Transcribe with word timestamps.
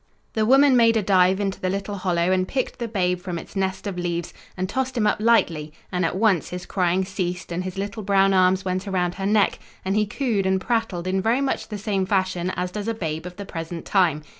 The 0.33 0.47
woman 0.47 0.75
made 0.75 0.97
a 0.97 1.03
dive 1.03 1.39
into 1.39 1.59
the 1.61 1.69
little 1.69 1.93
hollow 1.93 2.31
and 2.31 2.47
picked 2.47 2.79
the 2.79 2.87
babe 2.87 3.19
from 3.21 3.37
its 3.37 3.55
nest 3.55 3.85
of 3.85 3.99
leaves 3.99 4.33
and 4.57 4.67
tossed 4.67 4.97
him 4.97 5.05
up 5.05 5.17
lightly, 5.19 5.73
and 5.91 6.03
at 6.03 6.15
once 6.15 6.49
his 6.49 6.65
crying 6.65 7.05
ceased, 7.05 7.51
and 7.51 7.63
his 7.63 7.77
little 7.77 8.01
brown 8.01 8.33
arms 8.33 8.65
went 8.65 8.87
around 8.87 9.13
her 9.13 9.27
neck, 9.27 9.59
and 9.85 9.95
he 9.95 10.07
cooed 10.07 10.47
and 10.47 10.59
prattled 10.59 11.05
in 11.05 11.21
very 11.21 11.39
much 11.39 11.67
the 11.67 11.77
same 11.77 12.07
fashion 12.07 12.51
as 12.55 12.71
does 12.71 12.87
a 12.87 12.95
babe 12.95 13.27
of 13.27 13.35
the 13.35 13.45
present 13.45 13.85
time. 13.85 14.23